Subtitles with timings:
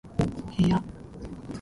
[0.57, 0.83] 部屋